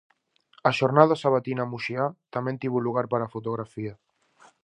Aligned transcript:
A 0.69 0.71
xornada 0.79 1.19
sabatina 1.23 1.69
muxiá 1.73 2.05
tamén 2.35 2.59
tivo 2.61 2.83
lugar 2.85 3.05
para 3.11 3.23
a 3.25 3.33
fotografía. 3.35 3.93